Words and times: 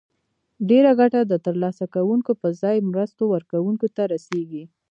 ډیره 0.69 0.91
ګټه 0.99 1.19
د 1.25 1.33
تر 1.45 1.55
لاسه 1.63 1.85
کوونکو 1.95 2.31
پر 2.41 2.51
ځای 2.61 2.77
مرستو 2.89 3.23
ورکوونکو 3.33 3.87
ته 3.95 4.03
رسیږي. 4.13 4.63